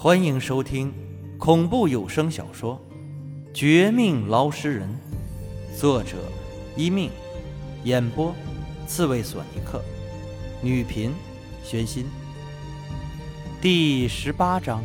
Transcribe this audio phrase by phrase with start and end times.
[0.00, 0.94] 欢迎收听
[1.38, 2.80] 恐怖有声小说
[3.52, 4.88] 《绝命捞尸人》，
[5.76, 6.18] 作者
[6.76, 7.10] 一命，
[7.82, 8.32] 演播
[8.86, 9.82] 刺猬索尼克，
[10.62, 11.12] 女频
[11.64, 12.06] 玄心。
[13.60, 14.84] 第十八章：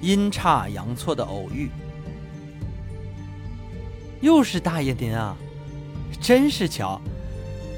[0.00, 1.68] 阴差阳错的偶遇。
[4.20, 5.36] 又是大爷您啊，
[6.20, 7.00] 真是巧！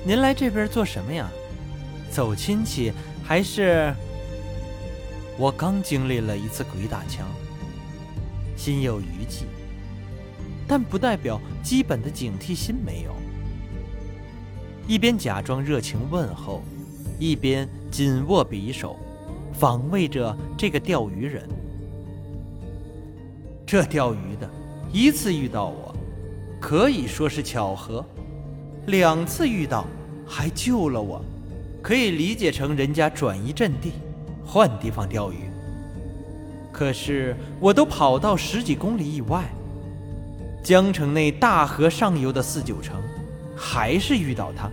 [0.04, 1.30] 您来这边做什么呀？
[2.10, 2.92] 走亲戚
[3.24, 3.94] 还是？
[5.38, 7.26] 我刚经历了一次鬼打墙，
[8.56, 9.44] 心有余悸，
[10.66, 13.14] 但不代表基本的警惕心没有。
[14.88, 16.62] 一边假装热情问候，
[17.18, 18.96] 一边紧握匕首，
[19.52, 21.46] 防卫着这个钓鱼人。
[23.66, 24.48] 这钓鱼的
[24.90, 25.94] 一次遇到我，
[26.58, 28.02] 可以说是巧合；
[28.86, 29.84] 两次遇到，
[30.26, 31.22] 还救了我，
[31.82, 33.92] 可以理解成人家转移阵地。
[34.46, 35.50] 换地方钓鱼，
[36.72, 39.44] 可是我都跑到十几公里以外，
[40.62, 43.02] 江城内大河上游的四九城，
[43.56, 44.70] 还是遇到他，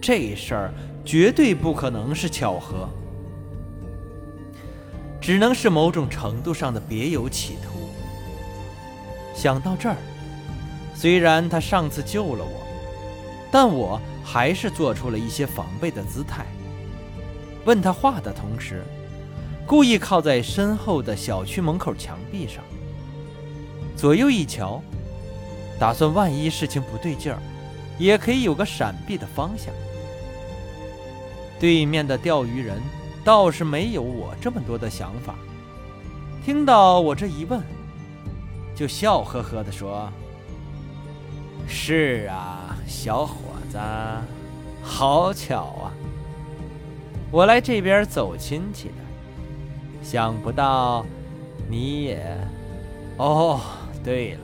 [0.00, 2.88] 这事儿绝对不可能是巧合，
[5.20, 7.88] 只能是某种程度上的别有企图。
[9.34, 9.96] 想到这儿，
[10.94, 12.62] 虽然他上次救了我，
[13.50, 16.44] 但我还是做出了一些防备的姿态。
[17.64, 18.82] 问他话的同时，
[19.66, 22.64] 故意靠在身后的小区门口墙壁上，
[23.96, 24.82] 左右一瞧，
[25.78, 27.38] 打算万一事情不对劲儿，
[27.98, 29.72] 也可以有个闪避的方向。
[31.58, 32.80] 对面的钓鱼人
[33.22, 35.34] 倒是没有我这么多的想法，
[36.44, 37.60] 听到我这一问，
[38.74, 40.10] 就笑呵呵地说
[41.68, 43.34] ：“是啊，小伙
[43.70, 43.78] 子，
[44.82, 45.92] 好巧啊。”
[47.30, 48.94] 我来这边走亲戚的，
[50.02, 51.06] 想不到
[51.68, 52.36] 你也……
[53.18, 53.60] 哦，
[54.02, 54.40] 对了，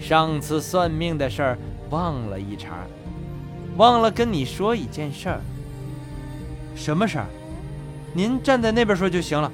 [0.00, 1.58] 上次算命的事儿
[1.90, 2.86] 忘了一茬，
[3.76, 5.40] 忘了跟你说一件事儿。
[6.74, 7.26] 什么事儿？
[8.12, 9.52] 您站在那边说就行了，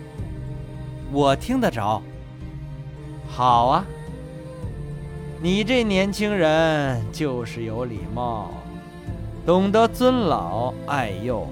[1.12, 2.00] 我听得着。
[3.28, 3.84] 好啊，
[5.42, 8.50] 你这年轻人就是有礼貌，
[9.44, 11.46] 懂得尊老爱幼。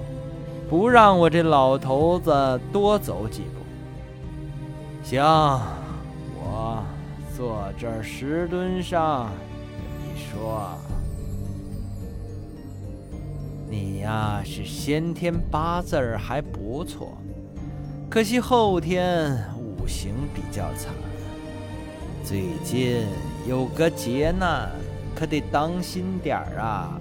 [0.69, 3.61] 不让我这老头子多走几步。
[5.03, 5.23] 行，
[6.35, 6.83] 我
[7.37, 9.29] 坐这儿石墩上
[9.77, 10.71] 跟你说，
[13.69, 17.15] 你呀是先天八字儿还不错，
[18.09, 20.91] 可惜后天五行比较惨，
[22.23, 23.05] 最近
[23.47, 24.71] 有个劫难，
[25.13, 26.99] 可得当心点儿啊。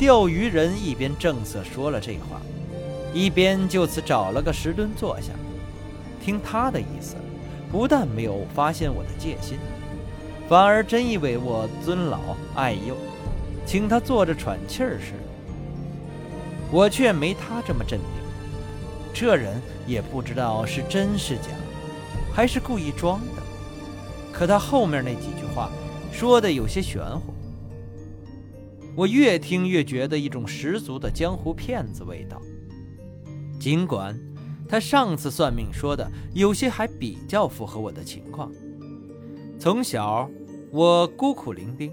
[0.00, 2.40] 钓鱼人一边正色说了这话，
[3.12, 5.30] 一边就此找了个石墩坐下。
[6.24, 7.16] 听他的意思，
[7.70, 9.58] 不但没有发现我的戒心，
[10.48, 12.18] 反而真以为我尊老
[12.54, 12.96] 爱幼，
[13.66, 15.18] 请他坐着喘气儿似的。
[16.72, 18.08] 我却没他这么镇定。
[19.12, 21.48] 这人也不知道是真是假，
[22.32, 23.42] 还是故意装的。
[24.32, 25.68] 可他后面那几句话
[26.10, 27.29] 说的有些玄乎。
[29.00, 32.38] 我越听越觉得一种十足的江湖骗子味道。
[33.58, 34.14] 尽管
[34.68, 38.52] 他上次算命说的有些还比较符合我的情况，
[39.58, 40.30] 从小
[40.70, 41.90] 我孤苦伶仃，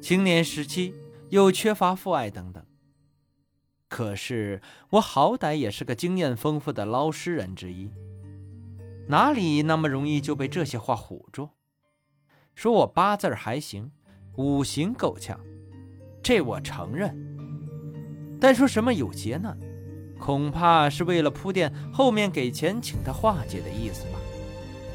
[0.00, 0.94] 青年时期
[1.30, 2.64] 又缺乏父爱等等。
[3.88, 7.90] 可是我好歹也是个经验丰富的捞尸人之一，
[9.08, 11.48] 哪里那么容易就被这些话唬住？
[12.54, 13.90] 说我八字还行，
[14.36, 15.40] 五行够呛。
[16.22, 17.12] 这我承认，
[18.40, 19.58] 但说什么有劫难，
[20.20, 24.20] 恐怕是为了铺垫后面给钱请他化解的意思吧。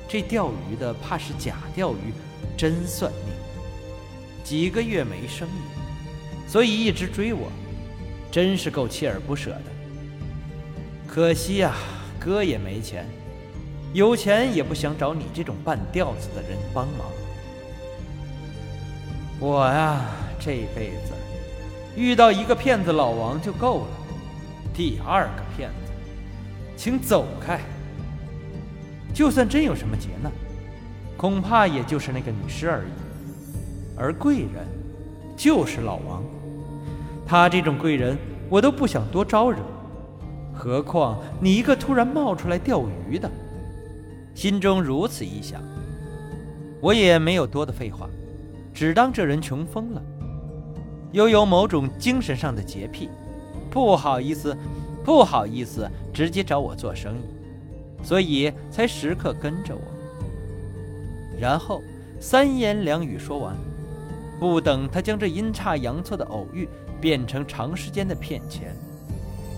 [0.07, 2.13] 这钓鱼的怕是假钓鱼，
[2.55, 3.33] 真算命。
[4.41, 7.51] 几个月没生意，所以一直追我，
[8.31, 9.63] 真是够锲而不舍的。
[11.05, 11.75] 可惜呀，
[12.17, 13.05] 哥也没钱，
[13.93, 17.05] 有钱也不想找你这种半吊子的人帮忙。
[19.41, 20.05] 我呀。
[20.39, 21.13] 这辈子
[21.95, 23.87] 遇到一个骗子老王就够了，
[24.73, 25.91] 第二个骗子，
[26.75, 27.59] 请走开。
[29.13, 30.31] 就算真有什么劫难，
[31.17, 32.91] 恐怕也就是那个女尸而已。
[33.97, 34.67] 而贵人
[35.35, 36.23] 就是老王，
[37.25, 38.15] 他这种贵人
[38.47, 39.57] 我都不想多招惹，
[40.53, 43.27] 何况你一个突然冒出来钓鱼的。
[44.35, 45.59] 心中如此一想，
[46.79, 48.07] 我也没有多的废话，
[48.71, 50.01] 只当这人穷疯了。
[51.17, 53.09] 又有某种精神上的洁癖，
[53.71, 54.55] 不好意思，
[55.03, 59.81] 不好意思，直接找我做生意，所以才时刻跟着我。
[61.41, 61.81] 然后
[62.19, 63.55] 三言两语说完，
[64.39, 66.69] 不等他将这阴差阳错的偶遇
[67.01, 68.75] 变成长时间的骗钱，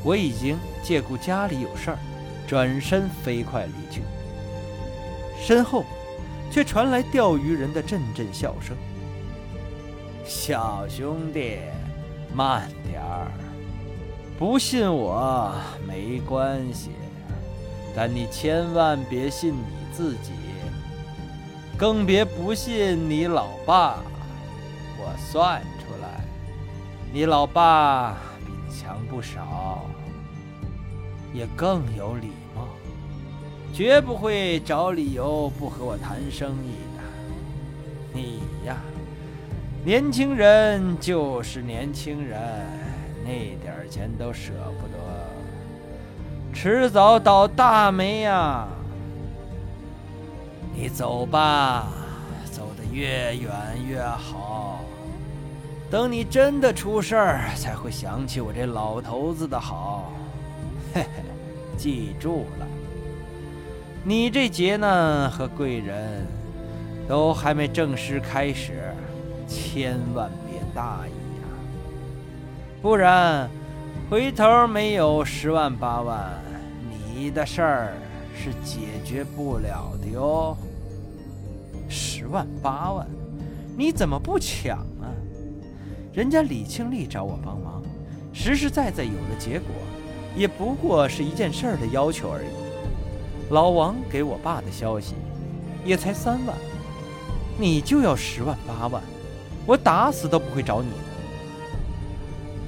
[0.01, 1.97] 我已经借故家里有事儿，
[2.47, 4.01] 转身飞快离去。
[5.37, 5.83] 身后
[6.49, 8.77] 却传来钓鱼人的阵阵笑声
[10.29, 11.57] ：“小兄弟，
[12.35, 13.31] 慢点儿。”
[14.37, 15.51] 不信我
[15.87, 16.91] 没关系，
[17.95, 20.31] 但你千万别信你自己，
[21.77, 23.97] 更别不信你老爸。
[24.97, 26.23] 我算出来，
[27.11, 28.13] 你老爸
[28.45, 29.83] 比你强不少，
[31.33, 32.67] 也更有礼貌，
[33.73, 37.03] 绝不会找理由不和我谈生意的。
[38.13, 38.77] 你呀，
[39.85, 42.39] 年轻人就是年轻人。
[43.23, 44.97] 那点钱都舍不得，
[46.53, 48.67] 迟早倒大霉呀！
[50.73, 51.87] 你走吧，
[52.51, 53.51] 走得越远
[53.87, 54.79] 越好。
[55.91, 60.11] 等你真的出事儿，才会想起我这老头子的好。
[60.93, 61.23] 嘿 嘿，
[61.77, 62.67] 记住了，
[64.03, 66.25] 你这劫难和贵人，
[67.07, 68.91] 都还没正式开始，
[69.49, 71.11] 千万别大意
[71.41, 71.49] 啊。
[72.81, 73.49] 不然，
[74.09, 76.41] 回头没有十万八万，
[77.13, 77.93] 你的事儿
[78.33, 80.55] 是解决不了的哟。
[81.89, 83.07] 十万八万，
[83.75, 85.09] 你怎么不抢啊？
[86.13, 87.81] 人家李庆利找我帮忙，
[88.31, 89.67] 实实在在有了结果，
[90.35, 92.47] 也不过是一件事儿的要求而已。
[93.49, 95.15] 老王给我爸的消息，
[95.83, 96.55] 也才三万，
[97.57, 99.01] 你就要十万八万，
[99.69, 100.95] 我打死都不会找你的。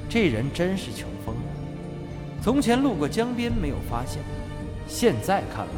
[0.07, 1.42] 这人真是穷疯了。
[2.44, 4.21] 从前路过江边没有发现，
[4.88, 5.74] 现在看来，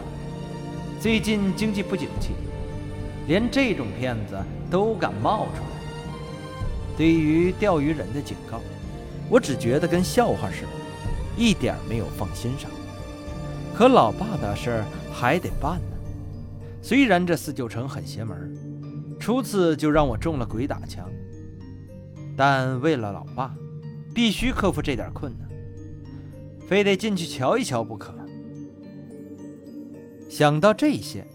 [0.99, 2.31] 最近经济不景气，
[3.25, 4.37] 连这种骗子
[4.69, 6.97] 都敢冒出来。
[6.97, 8.59] 对于钓鱼人的警告，
[9.29, 10.67] 我只觉得跟笑话似的，
[11.37, 12.69] 一点没有放心上。
[13.73, 15.95] 可老爸的事还得办呢。
[16.81, 18.52] 虽然这四九城很邪门，
[19.23, 21.09] 初次就让我中了鬼打墙，
[22.35, 23.55] 但为了老爸。
[24.13, 25.49] 必须克服这点困难，
[26.67, 28.13] 非得进去瞧一瞧不可。
[30.29, 31.25] 想到这些，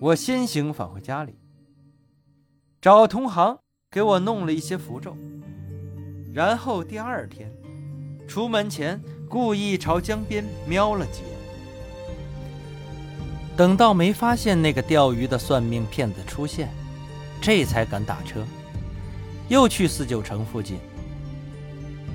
[0.00, 1.38] 我先行返回家里，
[2.80, 5.16] 找同行给我弄了一些符咒，
[6.34, 7.50] 然后第二天
[8.26, 9.00] 出门前
[9.30, 11.31] 故意朝江边瞄了几眼，
[13.56, 16.68] 等到没发现那个钓鱼的算命骗子出现，
[17.40, 18.46] 这才敢打车，
[19.48, 20.78] 又去四九城附近。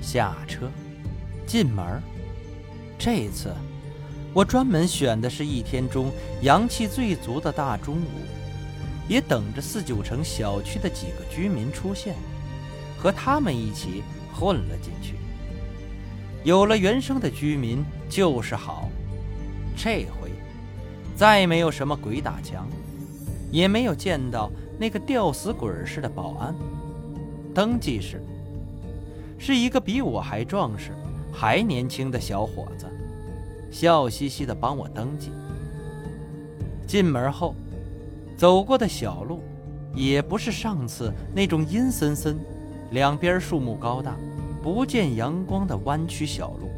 [0.00, 0.70] 下车，
[1.46, 2.02] 进门。
[2.98, 3.54] 这次，
[4.32, 6.10] 我专门选的是一天中
[6.42, 8.26] 阳气最足的大中午，
[9.08, 12.16] 也等着四九城小区的几个居民出现，
[12.98, 14.02] 和他们一起
[14.34, 15.14] 混了进去。
[16.42, 18.90] 有了原生的居民就是好。
[19.76, 20.06] 这，
[21.18, 22.64] 再没有什么鬼打墙，
[23.50, 24.48] 也没有见到
[24.78, 26.54] 那个吊死鬼似的保安。
[27.52, 28.22] 登记时。
[29.36, 30.90] 是一个比我还壮实、
[31.32, 32.86] 还年轻的小伙子，
[33.70, 35.30] 笑嘻嘻地帮我登记。
[36.86, 37.54] 进门后，
[38.36, 39.40] 走过的小路，
[39.94, 42.38] 也不是上次那种阴森森、
[42.90, 44.16] 两边树木高大、
[44.60, 46.68] 不见阳光的弯曲小路，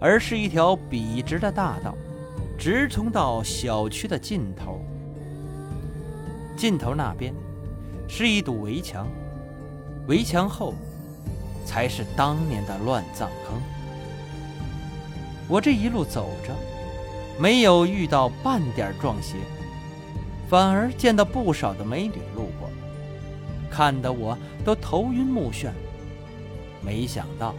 [0.00, 1.96] 而是一条笔直的大道，
[2.62, 4.80] 直通到小区的尽头。
[6.56, 7.34] 尽头那边，
[8.06, 9.08] 是一堵围墙，
[10.06, 10.72] 围墙后。
[11.64, 13.60] 才是当年的乱葬坑。
[15.48, 16.52] 我这一路走着，
[17.40, 19.36] 没有遇到半点撞邪，
[20.48, 22.68] 反而见到不少的美女路过，
[23.70, 25.70] 看得我都头晕目眩。
[26.84, 27.54] 没想到，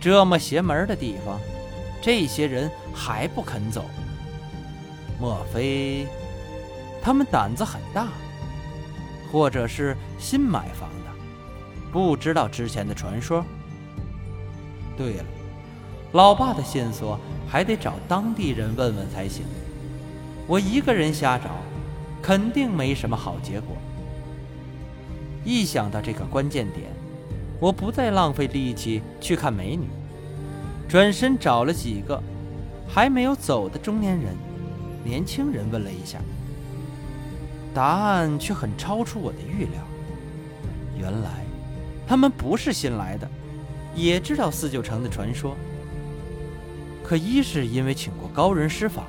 [0.00, 1.40] 这么邪门的地方，
[2.02, 3.84] 这些人还不肯走。
[5.22, 6.04] 莫非
[7.00, 8.08] 他们胆子很大，
[9.30, 11.10] 或者是新买房的？
[11.92, 13.44] 不知道之前的传说。
[14.96, 15.24] 对了，
[16.10, 17.16] 老爸的线索
[17.48, 19.44] 还得找当地人问问才行。
[20.48, 21.50] 我一个人瞎找，
[22.20, 23.76] 肯定没什么好结果。
[25.44, 26.90] 一想到这个关键点，
[27.60, 29.86] 我不再浪费力气去看美女，
[30.88, 32.20] 转身找了几个
[32.88, 34.34] 还没有走的中年人、
[35.04, 36.18] 年轻人问了一下，
[37.74, 39.82] 答案却很超出我的预料。
[40.98, 41.30] 原来。
[42.04, 43.26] 他们不是新来的，
[43.94, 45.56] 也知道四九城的传说。
[47.02, 49.04] 可一是因为请过高人施法，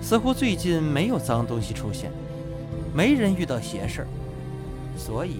[0.00, 2.12] 似乎最近没有脏东西出现，
[2.94, 4.08] 没人遇到邪事儿，
[4.96, 5.38] 所以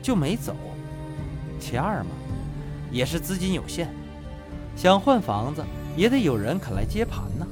[0.00, 0.56] 就没走。
[1.58, 2.10] 其二嘛，
[2.90, 3.88] 也是资金有限，
[4.76, 5.62] 想换房子
[5.96, 7.46] 也得有人肯来接盘呢。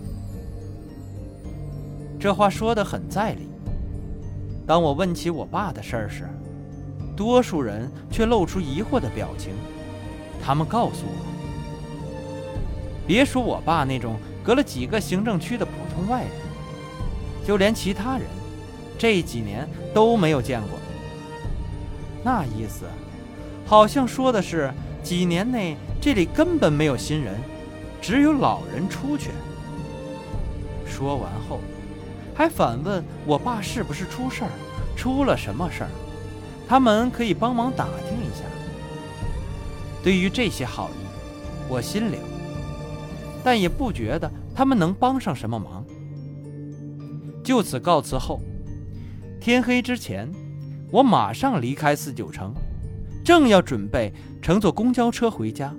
[2.20, 3.48] 这话说得很在理。
[4.66, 6.28] 当我问起我爸的事儿时，
[7.16, 9.52] 多数人却露出疑惑的表情。
[10.42, 11.24] 他们告诉我，
[13.06, 16.30] 别说我爸那种隔了几个行政区的普通外人，
[17.46, 18.26] 就连其他人，
[18.98, 20.70] 这几年都没有见过。
[22.24, 22.84] 那意思，
[23.64, 24.72] 好像说的是
[25.02, 27.36] 几年内这里根本没有新人，
[28.02, 29.30] 只有老人出去。
[30.84, 31.60] 说完后。
[32.38, 34.50] 还反问我爸是不是出事儿，
[34.96, 35.90] 出了什么事儿？
[36.68, 38.44] 他们可以帮忙打听一下。
[40.04, 40.92] 对于这些好意，
[41.68, 42.20] 我心领，
[43.42, 45.84] 但也不觉得他们能帮上什么忙。
[47.42, 48.40] 就此告辞后，
[49.40, 50.30] 天黑之前，
[50.92, 52.54] 我马上离开四九城，
[53.24, 55.74] 正要准备乘坐公交车回家，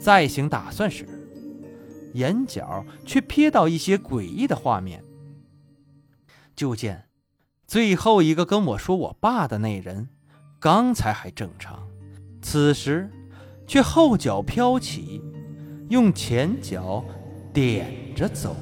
[0.00, 1.04] 再行打算时，
[2.14, 5.02] 眼角却瞥到一些诡异的画面。
[6.60, 7.06] 就见，
[7.66, 10.10] 最后一个跟我说我爸的那人，
[10.58, 11.88] 刚才还正常，
[12.42, 13.10] 此时
[13.66, 15.22] 却后脚飘起，
[15.88, 17.02] 用前脚
[17.54, 18.54] 点着走。